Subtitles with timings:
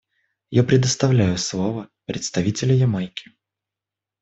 [0.49, 3.33] Я предоставляю слово представителю Ямайки.